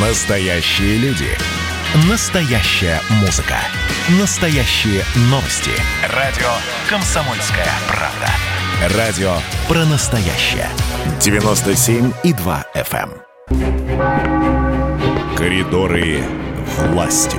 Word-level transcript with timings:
Настоящие 0.00 0.96
люди. 0.98 1.26
Настоящая 2.08 3.00
музыка. 3.20 3.56
Настоящие 4.20 5.02
новости. 5.28 5.72
Радио 6.14 6.46
«Комсомольская 6.88 7.66
правда». 7.88 8.96
Радио 8.96 9.32
про 9.66 9.84
настоящее. 9.86 10.68
97,2 11.18 12.64
FM. 12.76 13.10
эм. 13.50 15.36
Коридоры 15.36 16.20
власти. 16.92 17.36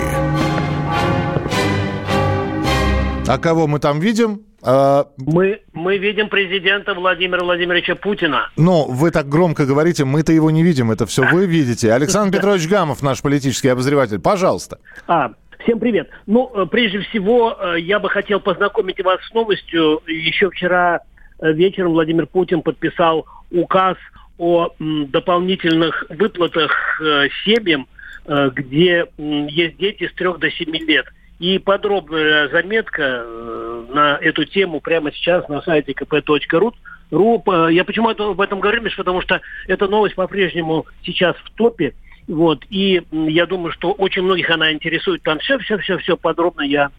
А 3.26 3.38
кого 3.38 3.68
мы 3.68 3.80
там 3.80 4.02
видим? 4.02 4.42
А, 4.62 5.08
Мы, 5.18 5.62
мы 5.80 5.98
видим 5.98 6.30
президента 6.30 6.94
Владимира 6.94 7.44
Владимировича 7.44 7.96
Путина. 7.96 8.50
ну, 8.58 8.86
вы 8.86 9.12
так 9.12 9.28
громко 9.28 9.66
говорите, 9.66 10.06
мы-то 10.06 10.32
его 10.34 10.52
не 10.52 10.62
видим, 10.62 10.92
это 10.92 11.06
все 11.06 11.24
вы 11.24 11.48
видите. 11.48 11.92
Александр 11.94 12.38
Петрович 12.38 12.68
Гамов, 12.68 13.02
наш 13.02 13.22
политический 13.22 13.70
обозреватель, 13.70 14.20
пожалуйста. 14.20 14.80
А, 15.08 15.32
всем 15.64 15.80
привет. 15.80 16.10
Ну, 16.26 16.52
э, 16.54 16.66
прежде 16.66 17.00
всего, 17.00 17.58
э, 17.58 17.80
я 17.80 18.00
бы 18.00 18.10
хотел 18.10 18.40
познакомить 18.40 19.04
вас 19.04 19.20
с 19.26 19.34
новостью. 19.34 20.02
Еще 20.08 20.50
вчера 20.50 21.00
э, 21.40 21.54
вечером 21.54 21.94
Владимир 21.94 22.28
Путин 22.28 22.62
подписал 22.62 23.26
указ 23.52 23.98
о 24.38 24.70
дополнительных 24.80 26.06
выплатах 26.10 27.02
семьям, 27.44 27.88
где 28.26 29.06
есть 29.18 29.78
дети 29.78 30.08
с 30.08 30.14
3 30.16 30.38
до 30.38 30.50
7 30.50 30.74
лет. 30.88 31.08
И 31.40 31.58
подробная 31.58 32.50
заметка 32.50 33.24
э, 33.26 33.86
на 33.90 34.18
эту 34.22 34.44
тему 34.46 34.82
прямо 34.82 35.12
сейчас 35.14 35.48
на 35.48 35.62
сайте 35.62 35.94
kp.ru. 35.94 36.74
Ру, 37.12 37.44
э, 37.48 37.70
Я 37.72 37.86
почему 37.86 38.10
об 38.10 38.42
этом 38.42 38.60
говорю, 38.60 38.82
Миш, 38.82 38.96
потому 38.96 39.22
что 39.22 39.42
эта 39.68 39.88
новость 39.88 40.16
по-прежнему 40.16 40.86
сейчас 41.04 41.36
в 41.38 41.52
топе. 41.52 41.94
Вот, 42.28 42.64
и 42.70 43.02
я 43.12 43.48
думаю, 43.48 43.72
что 43.72 43.92
очень 43.92 44.22
многих 44.22 44.52
она 44.52 44.72
интересует. 44.72 45.24
Там 45.24 45.40
все-все-все-все 45.40 46.16
подробно 46.16 46.62
я 46.62 46.92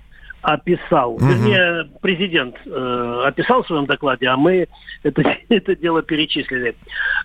описал. 0.43 1.15
Мгм. 1.15 1.29
Вернее, 1.29 1.91
президент 2.01 2.57
э, 2.67 3.23
описал 3.27 3.63
в 3.63 3.67
своем 3.67 3.87
докладе, 3.87 4.27
а 4.27 4.37
мы 4.37 4.67
это, 5.03 5.37
это 5.49 5.77
дело 5.77 6.03
перечислили. 6.03 6.75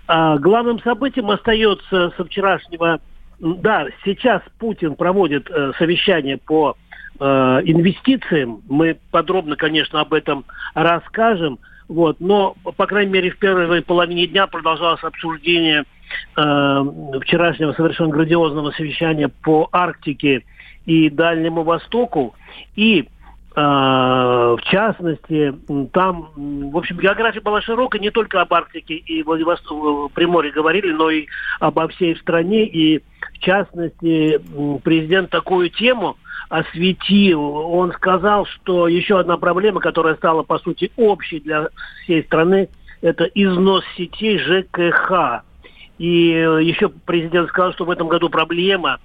А, 0.07 0.37
главным 0.37 0.79
событием 0.81 1.29
остается 1.31 2.11
со 2.15 2.25
вчерашнего... 2.25 2.99
Да, 3.39 3.87
сейчас 4.05 4.41
Путин 4.59 4.95
проводит 4.95 5.49
э, 5.49 5.73
совещание 5.77 6.37
по 6.37 6.77
э, 7.19 7.61
инвестициям. 7.65 8.61
Мы 8.69 8.97
подробно, 9.11 9.55
конечно, 9.55 10.01
об 10.01 10.13
этом 10.13 10.45
расскажем. 10.73 11.59
Вот, 11.87 12.19
но, 12.19 12.55
по 12.77 12.87
крайней 12.87 13.11
мере, 13.11 13.29
в 13.29 13.37
первой 13.37 13.81
половине 13.81 14.25
дня 14.25 14.47
продолжалось 14.47 15.03
обсуждение 15.03 15.83
э, 16.35 16.83
вчерашнего 17.21 17.73
совершенно 17.73 18.09
грандиозного 18.09 18.71
совещания 18.71 19.29
по 19.43 19.69
Арктике 19.71 20.43
и 20.85 21.09
Дальнему 21.09 21.63
Востоку. 21.63 22.33
И 22.75 23.01
э, 23.01 23.05
в 23.55 24.59
частности, 24.63 25.53
там, 25.93 26.29
в 26.35 26.77
общем, 26.77 26.97
география 26.97 27.41
была 27.41 27.61
широкая, 27.61 28.01
не 28.01 28.09
только 28.09 28.41
об 28.41 28.51
Арктике 28.53 28.95
и 28.95 29.21
Владивосток, 29.21 30.11
Приморье 30.13 30.51
говорили, 30.51 30.91
но 30.91 31.11
и 31.11 31.27
обо 31.59 31.87
всей 31.89 32.15
стране. 32.15 32.65
И, 32.65 33.03
в 33.35 33.39
частности, 33.39 34.39
президент 34.83 35.29
такую 35.29 35.69
тему 35.69 36.17
осветил. 36.49 37.41
Он 37.41 37.91
сказал, 37.93 38.45
что 38.45 38.87
еще 38.87 39.19
одна 39.19 39.37
проблема, 39.37 39.81
которая 39.81 40.15
стала, 40.15 40.43
по 40.43 40.57
сути, 40.59 40.91
общей 40.95 41.39
для 41.39 41.69
всей 42.03 42.23
страны, 42.23 42.69
это 43.01 43.25
износ 43.25 43.83
сетей 43.97 44.39
ЖКХ. 44.39 45.43
И 45.97 46.31
э, 46.31 46.63
еще 46.63 46.89
президент 46.89 47.49
сказал, 47.49 47.73
что 47.73 47.85
в 47.85 47.89
этом 47.89 48.07
году 48.07 48.29
проблема 48.29 48.99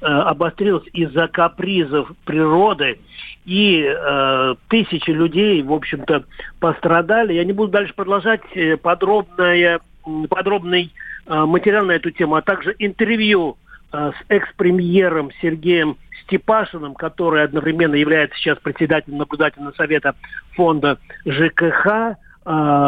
э, 0.00 0.06
обострилась 0.06 0.86
из-за 0.92 1.28
капризов 1.28 2.10
природы, 2.24 2.98
и 3.44 3.84
э, 3.84 4.54
тысячи 4.68 5.10
людей, 5.10 5.62
в 5.62 5.72
общем-то, 5.72 6.24
пострадали. 6.58 7.34
Я 7.34 7.44
не 7.44 7.52
буду 7.52 7.70
дальше 7.70 7.94
продолжать 7.94 8.42
э, 8.54 8.76
подробное, 8.76 9.80
подробный 10.28 10.92
э, 11.26 11.44
материал 11.44 11.84
на 11.84 11.92
эту 11.92 12.10
тему, 12.10 12.36
а 12.36 12.42
также 12.42 12.74
интервью 12.78 13.56
с 13.94 14.14
экс-премьером 14.28 15.30
Сергеем 15.40 15.96
Степашиным, 16.24 16.94
который 16.94 17.44
одновременно 17.44 17.94
является 17.94 18.36
сейчас 18.38 18.58
председателем 18.58 19.18
наблюдательного 19.18 19.72
совета 19.72 20.14
фонда 20.56 20.98
ЖКХ, 21.26 21.86
э, 21.86 22.14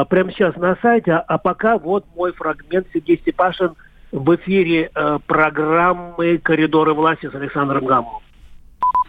прямо 0.08 0.32
сейчас 0.32 0.56
на 0.56 0.76
сайте. 0.82 1.12
А 1.12 1.38
пока 1.38 1.78
вот 1.78 2.04
мой 2.14 2.32
фрагмент 2.32 2.86
Сергей 2.92 3.18
Степашин 3.18 3.74
в 4.12 4.34
эфире 4.36 4.90
э, 4.94 5.18
программы 5.26 6.38
«Коридоры 6.38 6.94
власти» 6.94 7.28
с 7.30 7.34
Александром 7.34 7.84
Гамовым. 7.84 8.22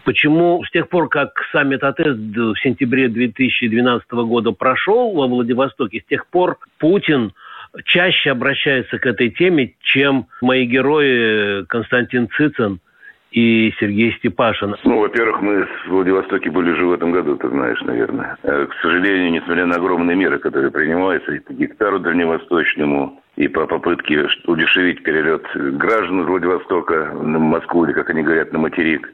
Почему 0.04 0.62
с 0.64 0.70
тех 0.70 0.88
пор, 0.88 1.08
как 1.08 1.32
саммит 1.52 1.82
АТЭС 1.82 2.16
в 2.16 2.54
сентябре 2.62 3.08
2012 3.08 4.10
года 4.10 4.52
прошел 4.52 5.12
во 5.12 5.26
Владивостоке, 5.26 6.00
с 6.00 6.04
тех 6.06 6.26
пор 6.28 6.58
Путин 6.78 7.32
чаще 7.84 8.30
обращается 8.30 8.98
к 8.98 9.06
этой 9.06 9.30
теме, 9.30 9.74
чем 9.80 10.26
мои 10.40 10.64
герои 10.66 11.64
Константин 11.66 12.28
Цицин 12.36 12.80
и 13.30 13.72
Сергей 13.78 14.12
Степашин. 14.18 14.74
Ну, 14.84 15.00
во-первых, 15.00 15.42
мы 15.42 15.64
в 15.64 15.88
Владивостоке 15.88 16.50
были 16.50 16.70
уже 16.70 16.86
в 16.86 16.92
этом 16.92 17.12
году, 17.12 17.36
ты 17.36 17.48
знаешь, 17.48 17.80
наверное. 17.82 18.36
Э, 18.42 18.66
К 18.66 18.74
сожалению, 18.80 19.32
несмотря 19.32 19.66
на 19.66 19.76
огромные 19.76 20.16
меры, 20.16 20.38
которые 20.38 20.70
принимаются 20.70 21.32
и 21.32 21.40
по 21.40 21.52
гектару 21.52 21.98
дальневосточному, 21.98 23.20
и 23.36 23.46
по 23.46 23.66
попытке 23.66 24.26
удешевить 24.46 25.02
перелет 25.02 25.46
граждан 25.54 26.22
из 26.22 26.26
Владивостока 26.26 27.12
на 27.22 27.38
Москву, 27.38 27.84
или, 27.84 27.92
как 27.92 28.10
они 28.10 28.22
говорят, 28.22 28.52
на 28.52 28.58
материк, 28.58 29.08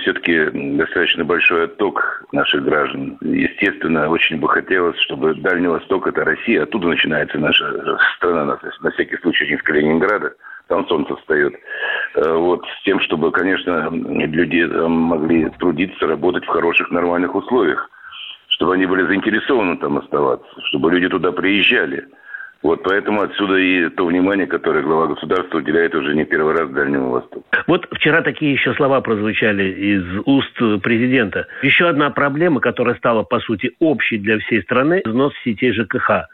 все-таки 0.00 0.76
достаточно 0.76 1.24
большой 1.24 1.64
отток 1.64 2.24
наших 2.32 2.64
граждан. 2.64 3.18
Естественно, 3.20 4.08
очень 4.08 4.38
бы 4.38 4.48
хотелось, 4.48 4.98
чтобы 5.00 5.34
Дальний 5.34 5.68
Восток– 5.68 6.06
это 6.08 6.24
Россия, 6.24 6.62
оттуда 6.62 6.88
начинается 6.88 7.38
наша 7.38 7.98
страна, 8.16 8.58
на, 8.80 8.90
всякий 8.90 9.16
случай, 9.18 9.48
не 9.48 9.56
с 9.56 9.62
Калининграда, 9.62 10.34
там 10.68 10.86
солнце 10.88 11.14
встает. 11.16 11.54
Э, 12.14 12.32
Вот, 12.32 12.64
с 12.80 12.84
тем, 12.84 13.00
чтобы, 13.00 13.30
конечно, 13.30 13.88
люди 13.90 14.64
могли 14.88 15.50
трудиться, 15.58 16.06
работать 16.06 16.44
в 16.44 16.48
хороших, 16.48 16.90
нормальных 16.90 17.34
условиях, 17.34 17.88
чтобы 18.48 18.74
они 18.74 18.86
были 18.86 19.06
заинтересованы 19.06 19.76
там 19.78 19.98
оставаться, 19.98 20.48
чтобы 20.64 20.90
люди 20.90 21.08
туда 21.08 21.32
приезжали. 21.32 22.06
Вот 22.62 22.82
поэтому 22.82 23.22
отсюда 23.22 23.56
и 23.56 23.88
то 23.90 24.04
внимание, 24.04 24.46
которое 24.46 24.82
глава 24.82 25.06
государства 25.06 25.58
уделяет 25.58 25.94
уже 25.94 26.14
не 26.14 26.24
первый 26.24 26.54
раз 26.54 26.70
Дальнему 26.70 27.10
Востоку. 27.10 27.44
Вот 27.68 27.86
вчера 27.92 28.22
такие 28.22 28.52
еще 28.52 28.74
слова 28.74 29.00
прозвучали 29.00 29.70
из 29.70 30.04
уст 30.26 30.82
президента. 30.82 31.46
Еще 31.62 31.88
одна 31.88 32.10
проблема, 32.10 32.60
которая 32.60 32.96
стала, 32.96 33.22
по 33.22 33.38
сути, 33.40 33.72
общей 33.78 34.18
для 34.18 34.38
всей 34.38 34.62
страны– 34.62 35.02
износ 35.06 35.32
сетей 35.44 35.72
ЖКХ. 35.72 36.26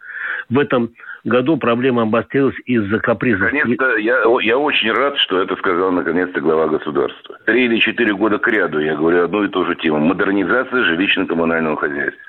В 0.49 0.59
этом 0.59 0.91
году 1.25 1.57
проблема 1.57 2.03
обострилась 2.03 2.57
из-за 2.67 2.99
капризов. 3.01 3.53
Наконец-то 3.53 3.97
я, 3.97 4.23
я 4.43 4.59
очень 4.59 4.93
рад, 4.93 5.17
что 5.19 5.41
это 5.41 5.57
сказал 5.57 5.93
наконец-то 5.93 6.41
глава 6.41 6.69
государства. 6.69 7.39
Три 7.47 7.67
или 7.67 7.79
четыре 7.79 8.15
года 8.15 8.39
к 8.39 8.49
ряду 8.49 8.79
я 8.79 8.95
говорю 8.95 9.25
одну 9.25 9.45
и 9.45 9.49
ту 9.49 9.65
же 9.65 9.75
тему. 9.77 9.99
Модернизация 9.99 10.85
жилищно-коммунального 10.85 11.77
хозяйства. 11.77 12.23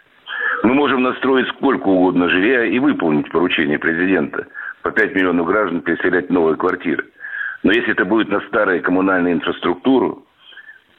Мы 0.63 0.73
можем 0.73 1.03
настроить 1.03 1.47
сколько 1.49 1.87
угодно 1.87 2.29
жилья 2.29 2.65
и 2.65 2.79
выполнить 2.79 3.29
поручение 3.31 3.79
президента. 3.79 4.47
По 4.81 4.91
5 4.91 5.15
миллионов 5.15 5.47
граждан 5.47 5.81
переселять 5.81 6.27
в 6.29 6.33
новые 6.33 6.55
квартиры. 6.57 7.05
Но 7.63 7.71
если 7.71 7.91
это 7.93 8.05
будет 8.05 8.29
на 8.29 8.39
старую 8.41 8.81
коммунальную 8.83 9.33
инфраструктуру, 9.35 10.25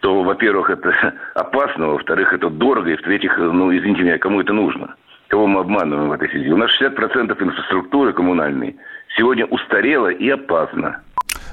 то, 0.00 0.22
во-первых, 0.22 0.70
это 0.70 1.14
опасно, 1.34 1.88
во-вторых, 1.88 2.32
это 2.32 2.50
дорого, 2.50 2.90
и 2.90 2.96
в-третьих, 2.96 3.36
ну, 3.38 3.76
извините 3.76 4.02
меня, 4.02 4.18
кому 4.18 4.40
это 4.40 4.52
нужно? 4.52 4.94
Кого 5.28 5.46
мы 5.46 5.60
обманываем 5.60 6.08
в 6.08 6.12
этой 6.12 6.28
связи? 6.28 6.48
У 6.50 6.56
нас 6.56 6.70
60% 6.80 7.42
инфраструктуры 7.42 8.12
коммунальной 8.12 8.76
сегодня 9.16 9.44
устарела 9.46 10.08
и 10.08 10.28
опасна. 10.28 11.02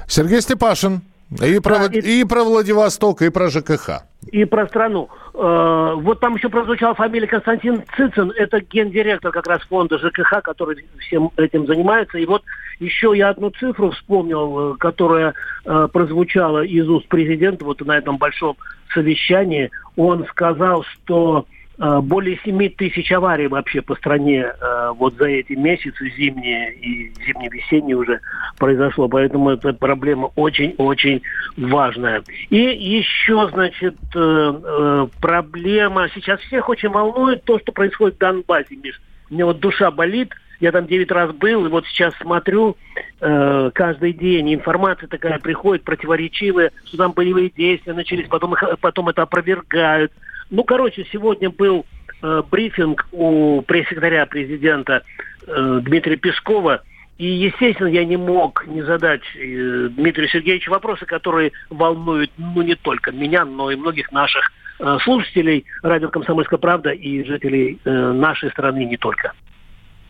Сергей 0.06 0.40
Степашин. 0.40 1.00
И 1.44 1.58
про, 1.58 1.88
Да, 1.88 1.98
и- 1.98 2.20
и 2.20 2.24
про 2.24 2.44
Владивосток, 2.44 3.22
и 3.22 3.30
про 3.30 3.48
ЖКХ. 3.48 4.02
И 4.34 4.44
про 4.44 4.66
страну. 4.66 5.10
Э, 5.32 5.92
Вот 5.94 6.18
там 6.18 6.34
еще 6.34 6.48
прозвучала 6.48 6.96
фамилия 6.96 7.28
Константин 7.28 7.84
Цицин. 7.96 8.32
Это 8.36 8.60
гендиректор 8.60 9.30
как 9.30 9.46
раз 9.46 9.62
фонда 9.62 9.96
ЖКХ, 9.96 10.42
который 10.42 10.84
всем 10.98 11.30
этим 11.36 11.68
занимается. 11.68 12.18
И 12.18 12.26
вот 12.26 12.42
еще 12.80 13.12
я 13.14 13.28
одну 13.28 13.50
цифру 13.50 13.92
вспомнил, 13.92 14.72
э, 14.72 14.76
которая 14.78 15.34
э, 15.64 15.88
прозвучала 15.92 16.64
из 16.64 16.88
уст 16.88 17.06
президента 17.06 17.64
вот 17.64 17.80
на 17.82 17.96
этом 17.96 18.18
большом 18.18 18.56
совещании. 18.92 19.70
Он 19.94 20.26
сказал, 20.26 20.82
что 20.82 21.46
э, 21.46 21.63
более 21.78 22.38
7 22.44 22.68
тысяч 22.70 23.10
аварий 23.12 23.48
вообще 23.48 23.82
по 23.82 23.94
стране 23.96 24.42
э, 24.42 24.92
вот 24.96 25.14
за 25.14 25.26
эти 25.26 25.54
месяцы, 25.54 26.10
зимние 26.16 26.74
и 26.74 27.12
зимне-весенние 27.26 27.96
уже 27.96 28.20
произошло. 28.58 29.08
Поэтому 29.08 29.50
эта 29.50 29.72
проблема 29.72 30.30
очень-очень 30.36 31.22
важная. 31.56 32.22
И 32.50 32.56
еще, 32.56 33.48
значит, 33.52 33.96
э, 34.14 34.18
э, 34.18 35.06
проблема, 35.20 36.08
сейчас 36.14 36.40
всех 36.40 36.68
очень 36.68 36.90
волнует 36.90 37.44
то, 37.44 37.58
что 37.58 37.72
происходит 37.72 38.16
в 38.16 38.18
Донбассе, 38.18 38.76
Миш. 38.76 39.00
Мне 39.30 39.44
вот 39.44 39.60
душа 39.60 39.90
болит, 39.90 40.32
Я 40.60 40.70
там 40.70 40.86
9 40.86 41.10
раз 41.10 41.32
был, 41.32 41.66
и 41.66 41.68
вот 41.68 41.84
сейчас 41.86 42.14
смотрю 42.20 42.76
э, 43.20 43.70
каждый 43.74 44.12
день. 44.12 44.54
Информация 44.54 45.08
такая 45.08 45.38
приходит, 45.40 45.82
противоречивая, 45.82 46.70
что 46.86 46.96
там 46.96 47.12
боевые 47.12 47.50
действия 47.50 47.92
начались, 47.92 48.28
потом, 48.28 48.54
их, 48.54 48.62
потом 48.80 49.08
это 49.08 49.22
опровергают. 49.22 50.12
Ну, 50.54 50.62
короче, 50.62 51.04
сегодня 51.10 51.50
был 51.50 51.84
э, 52.22 52.42
брифинг 52.48 53.08
у 53.10 53.60
пресс-секретаря 53.62 54.24
президента 54.26 55.02
э, 55.46 55.80
Дмитрия 55.82 56.16
Пескова– 56.16 56.82
и, 57.16 57.26
естественно, 57.26 57.88
я 57.88 58.04
не 58.04 58.16
мог 58.16 58.66
не 58.66 58.82
задать 58.82 59.22
э, 59.36 59.88
Дмитрию 59.90 60.28
Сергеевичу 60.28 60.70
вопросы, 60.70 61.06
которые 61.06 61.52
волнуют, 61.70 62.30
ну, 62.38 62.62
не 62.62 62.74
только 62.74 63.12
меня, 63.12 63.44
но 63.44 63.70
и 63.70 63.76
многих 63.76 64.10
наших 64.10 64.52
э, 64.80 64.98
слушателей 65.04 65.64
радио 65.82 66.08
«Комсомольская 66.08 66.58
правда» 66.58 66.90
и 66.90 67.22
жителей 67.22 67.78
э, 67.84 68.12
нашей 68.12 68.50
страны 68.50 68.84
не 68.84 68.96
только. 68.96 69.32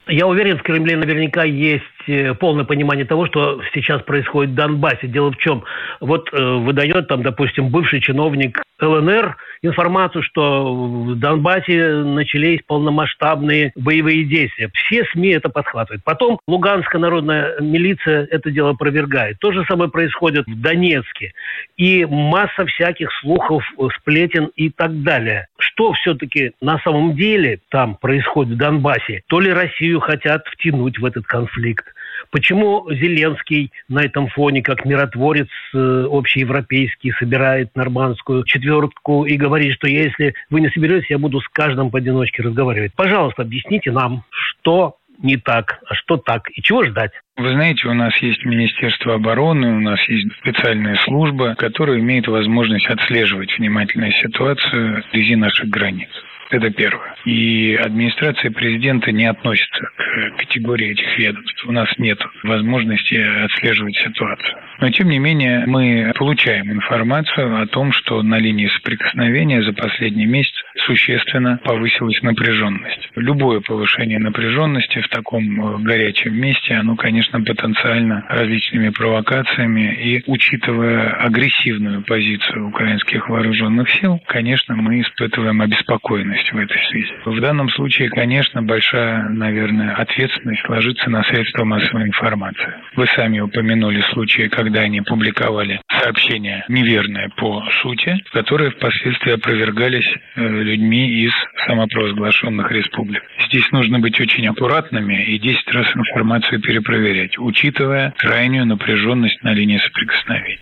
Я 0.06 0.26
уверен, 0.26 0.58
в 0.58 0.62
Кремле 0.62 0.96
наверняка 0.96 1.44
есть 1.44 1.84
э, 2.06 2.34
полное 2.34 2.64
понимание 2.64 3.06
того, 3.06 3.26
что 3.26 3.62
сейчас 3.72 4.02
происходит 4.02 4.52
в 4.52 4.54
Донбассе. 4.54 5.06
Дело 5.06 5.32
в 5.32 5.38
чем? 5.38 5.64
Вот 6.00 6.28
э, 6.32 6.42
выдает 6.42 7.08
там, 7.08 7.22
допустим, 7.22 7.70
бывший 7.70 8.00
чиновник 8.02 8.62
ЛНР 8.80 9.36
информацию, 9.62 10.22
что 10.22 10.74
в 10.74 11.14
Донбассе 11.18 12.02
начались 12.04 12.60
полномасштабные 12.66 13.72
боевые 13.76 14.24
действия. 14.24 14.70
Все 14.74 15.04
СМИ 15.12 15.30
это 15.30 15.48
подхватывают. 15.48 16.04
Потом 16.04 16.38
Луганская 16.46 17.00
народная 17.00 17.58
милиция 17.60 18.26
это 18.30 18.50
дело 18.50 18.70
опровергает. 18.70 19.38
То 19.38 19.52
же 19.52 19.64
самое 19.66 19.90
происходит 19.90 20.46
в 20.46 20.60
Донецке. 20.60 21.32
И 21.76 22.04
масса 22.04 22.66
всяких 22.66 23.10
слухов, 23.20 23.64
сплетен 23.98 24.50
и 24.56 24.68
так 24.70 25.02
далее. 25.02 25.46
Что 25.64 25.92
все-таки 25.92 26.52
на 26.60 26.78
самом 26.80 27.16
деле 27.16 27.60
там 27.70 27.96
происходит 27.96 28.54
в 28.54 28.58
Донбассе? 28.58 29.22
То 29.28 29.40
ли 29.40 29.50
Россию 29.50 30.00
хотят 30.00 30.46
втянуть 30.46 30.98
в 30.98 31.04
этот 31.04 31.26
конфликт, 31.26 31.86
Почему 32.30 32.84
Зеленский 32.90 33.70
на 33.88 34.04
этом 34.04 34.26
фоне, 34.26 34.60
как 34.60 34.84
миротворец 34.84 35.46
э, 35.72 36.06
общеевропейский, 36.10 37.12
собирает 37.12 37.74
нормандскую 37.76 38.44
четвертку 38.44 39.24
и 39.24 39.36
говорит, 39.36 39.74
что 39.74 39.86
если 39.86 40.34
вы 40.50 40.60
не 40.60 40.68
соберетесь, 40.70 41.10
я 41.10 41.18
буду 41.18 41.40
с 41.40 41.48
каждым 41.48 41.90
поодиночке 41.90 42.42
разговаривать. 42.42 42.92
Пожалуйста, 42.94 43.42
объясните 43.42 43.92
нам, 43.92 44.24
что 44.30 44.96
не 45.18 45.36
так, 45.36 45.80
а 45.88 45.94
что 45.94 46.16
так 46.16 46.48
и 46.50 46.62
чего 46.62 46.84
ждать? 46.84 47.12
Вы 47.36 47.50
знаете, 47.50 47.88
у 47.88 47.94
нас 47.94 48.16
есть 48.18 48.44
Министерство 48.44 49.14
обороны, 49.14 49.76
у 49.76 49.80
нас 49.80 50.00
есть 50.08 50.32
специальная 50.38 50.96
служба, 50.96 51.54
которая 51.56 51.98
имеет 51.98 52.28
возможность 52.28 52.86
отслеживать 52.86 53.56
внимательно 53.58 54.10
ситуацию 54.12 55.02
вблизи 55.08 55.36
наших 55.36 55.68
границ. 55.68 56.10
Это 56.50 56.70
первое. 56.70 57.14
И 57.24 57.74
администрация 57.74 58.50
президента 58.50 59.10
не 59.10 59.24
относится 59.24 59.88
к 59.96 60.38
категории 60.38 60.90
этих 60.90 61.18
ведомств. 61.18 61.66
У 61.66 61.72
нас 61.72 61.88
нет 61.98 62.18
возможности 62.42 63.14
отслеживать 63.14 63.96
ситуацию. 63.96 64.56
Но, 64.78 64.90
тем 64.90 65.08
не 65.08 65.18
менее, 65.18 65.64
мы 65.66 66.12
получаем 66.14 66.70
информацию 66.70 67.60
о 67.60 67.66
том, 67.66 67.92
что 67.92 68.22
на 68.22 68.38
линии 68.38 68.68
соприкосновения 68.68 69.62
за 69.62 69.72
последний 69.72 70.26
месяц 70.26 70.54
существенно 70.76 71.58
повысилась 71.62 72.20
напряженность. 72.22 73.08
Любое 73.16 73.60
повышение 73.60 74.18
напряженности 74.18 75.00
в 75.00 75.08
таком 75.08 75.44
э, 75.44 75.78
горячем 75.82 76.34
месте, 76.34 76.74
оно, 76.74 76.96
конечно, 76.96 77.40
потенциально 77.40 78.24
различными 78.28 78.90
провокациями. 78.90 79.94
И 79.94 80.22
учитывая 80.26 81.10
агрессивную 81.10 82.02
позицию 82.02 82.68
украинских 82.68 83.28
вооруженных 83.28 83.88
сил, 83.90 84.20
конечно, 84.26 84.74
мы 84.76 85.00
испытываем 85.00 85.60
обеспокоенность 85.60 86.52
в 86.52 86.58
этой 86.58 86.80
связи. 86.88 87.12
В 87.24 87.40
данном 87.40 87.68
случае, 87.70 88.10
конечно, 88.10 88.62
большая, 88.62 89.28
наверное, 89.28 89.94
ответственность 89.94 90.68
ложится 90.68 91.10
на 91.10 91.22
средства 91.24 91.64
массовой 91.64 92.04
информации. 92.04 92.74
Вы 92.96 93.06
сами 93.08 93.40
упомянули 93.40 94.00
случаи, 94.12 94.48
когда 94.48 94.80
они 94.80 95.00
публиковали 95.00 95.80
сообщения 96.00 96.64
неверные 96.68 97.30
по 97.36 97.62
сути, 97.82 98.16
которые 98.32 98.70
впоследствии 98.70 99.32
опровергались 99.32 100.08
э, 100.36 100.63
людьми 100.64 101.24
из 101.24 101.32
самопровозглашенных 101.66 102.70
республик. 102.70 103.22
Здесь 103.46 103.70
нужно 103.72 103.98
быть 104.00 104.18
очень 104.20 104.46
аккуратными 104.48 105.24
и 105.24 105.38
10 105.38 105.68
раз 105.72 105.86
информацию 105.94 106.60
перепроверять, 106.60 107.38
учитывая 107.38 108.14
крайнюю 108.18 108.66
напряженность 108.66 109.42
на 109.42 109.52
линии 109.52 109.78
соприкосновения. 109.78 110.60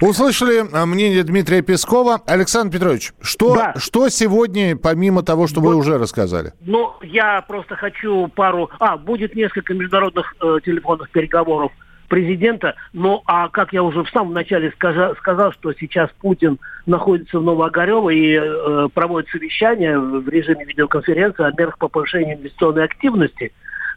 Услышали 0.00 0.60
э, 0.60 0.86
мнение 0.86 1.22
Дмитрия 1.24 1.62
Пескова. 1.62 2.20
Александр 2.26 2.72
Петрович, 2.72 3.12
что, 3.20 3.54
да. 3.54 3.74
что 3.76 4.08
сегодня, 4.08 4.76
помимо 4.76 5.22
того, 5.22 5.46
что 5.46 5.60
вот, 5.60 5.68
вы 5.68 5.76
уже 5.76 5.98
рассказали? 5.98 6.52
Ну, 6.60 6.94
я 7.02 7.40
просто 7.42 7.76
хочу 7.76 8.28
пару... 8.28 8.70
А, 8.78 8.96
будет 8.96 9.34
несколько 9.34 9.74
международных 9.74 10.34
э, 10.40 10.58
телефонных 10.64 11.10
переговоров 11.10 11.72
президента. 12.08 12.74
Ну, 12.92 13.22
а 13.26 13.48
как 13.48 13.72
я 13.72 13.82
уже 13.82 14.02
в 14.02 14.10
самом 14.10 14.32
начале 14.32 14.70
сказал, 14.72 15.14
сказал 15.16 15.52
что 15.52 15.72
сейчас 15.72 16.10
Путин 16.20 16.58
находится 16.86 17.38
в 17.38 17.42
Новоогарево 17.42 18.10
и 18.10 18.34
э, 18.34 18.88
проводит 18.92 19.30
совещание 19.30 19.98
в 19.98 20.28
режиме 20.28 20.64
видеоконференции 20.64 21.44
о 21.44 21.52
мерах 21.56 21.78
по 21.78 21.88
повышению 21.88 22.36
инвестиционной 22.36 22.84
активности. 22.84 23.52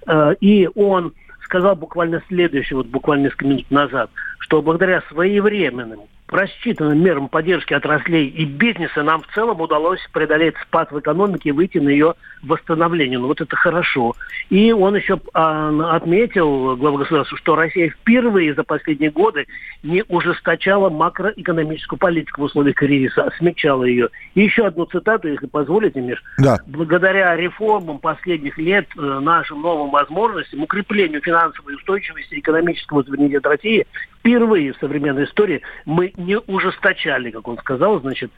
Э, 0.07 0.33
и 0.39 0.69
он 0.75 1.13
сказал 1.44 1.75
буквально 1.75 2.21
следующее, 2.27 2.77
вот 2.77 2.88
буквально 2.88 3.25
несколько 3.25 3.48
минут 3.48 3.71
назад, 3.71 4.10
что 4.39 4.62
благодаря 4.62 5.01
своевременным 5.10 6.01
просчитанным 6.27 7.01
мерам 7.01 7.29
поддержки 7.29 7.74
отраслей 7.74 8.27
и 8.27 8.45
бизнеса 8.45 9.01
нам 9.01 9.21
в 9.21 9.27
целом 9.33 9.62
удалось 9.62 10.00
преодолеть 10.12 10.56
спад 10.62 10.91
в 10.91 11.00
экономике 11.00 11.50
и 11.50 11.51
выйти 11.53 11.77
на 11.77 11.89
ее 11.89 12.13
восстановление. 12.44 13.18
Ну 13.18 13.27
вот 13.27 13.41
это 13.41 13.56
хорошо. 13.56 14.13
И 14.50 14.71
он 14.71 14.95
еще 14.95 15.19
а, 15.33 15.95
отметил, 15.95 16.75
глава 16.75 17.00
государства, 17.00 17.38
что 17.38 17.56
Россия 17.56 17.89
впервые 17.89 18.53
за 18.53 18.63
последние 18.63 19.09
годы 19.09 19.47
не 19.83 20.03
ужесточала 20.07 20.89
макроэкономическую 20.89 21.97
политику 21.97 22.41
в 22.41 22.45
условиях 22.45 22.75
кризиса, 22.75 23.24
а 23.24 23.31
смягчала 23.38 23.85
ее. 23.85 24.09
И 24.35 24.41
еще 24.41 24.68
одну 24.68 24.85
цитату, 24.85 25.29
если 25.29 25.47
позволите, 25.47 26.01
Миш. 26.01 26.21
Да. 26.38 26.57
Благодаря 26.68 27.35
реформам 27.35 28.00
последних 28.00 28.57
лет, 28.57 28.88
э, 28.97 29.01
нашим 29.01 29.62
новым 29.62 29.91
возможностям, 29.91 30.63
укреплению 30.63 31.21
финансовой 31.21 31.75
устойчивости 31.75 32.39
экономического 32.39 33.03
суверенитета 33.03 33.50
России, 33.50 33.88
впервые 34.27 34.74
в 34.74 34.77
современной 34.77 35.24
истории 35.24 35.62
мы 35.85 36.12
не 36.18 36.38
ужесточали, 36.38 37.31
как 37.31 37.47
он 37.47 37.57
сказал, 37.57 38.01
значит, 38.01 38.29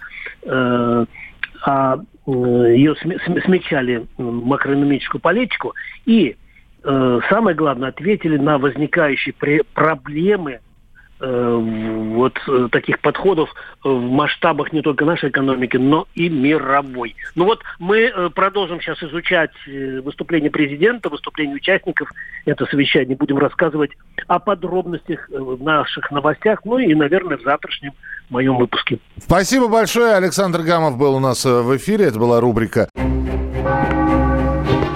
э, 0.43 1.05
а 1.65 1.97
э, 1.97 2.31
ее 2.31 2.95
смягчали 2.95 4.05
макроэкономическую 4.17 5.19
политику 5.19 5.73
и 6.05 6.35
э, 6.83 7.19
самое 7.27 7.55
главное 7.55 7.89
ответили 7.89 8.37
на 8.37 8.59
возникающие 8.59 9.33
проблемы 9.73 10.59
вот 11.19 12.37
э, 12.47 12.67
таких 12.71 12.99
подходов 12.99 13.49
в 13.83 13.99
масштабах 13.99 14.71
не 14.71 14.81
только 14.81 15.05
нашей 15.05 15.29
экономики, 15.29 15.77
но 15.77 16.07
и 16.15 16.29
мировой. 16.29 17.15
Ну 17.35 17.45
вот 17.45 17.61
мы 17.77 17.99
э, 17.99 18.29
продолжим 18.29 18.79
сейчас 18.81 19.01
изучать 19.03 19.51
выступление 20.03 20.49
президента, 20.49 21.09
выступление 21.09 21.55
участников 21.55 22.09
этого 22.45 22.67
совещания, 22.69 23.15
будем 23.15 23.37
рассказывать 23.37 23.91
о 24.27 24.39
подробностях 24.39 25.27
в 25.29 25.61
наших 25.61 26.09
новостях, 26.11 26.61
ну 26.63 26.77
и, 26.77 26.93
наверное, 26.93 27.37
в 27.37 27.41
завтрашнем 27.41 27.91
моем 28.29 28.57
выпуске. 28.57 28.99
Спасибо 29.17 29.67
большое. 29.67 30.13
Александр 30.13 30.61
Гамов 30.61 30.97
был 30.97 31.15
у 31.15 31.19
нас 31.19 31.43
в 31.43 31.75
эфире. 31.77 32.05
Это 32.05 32.19
была 32.19 32.39
рубрика 32.39 32.87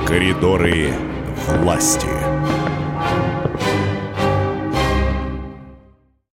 «Коридоры 0.08 0.90
власти». 1.48 2.23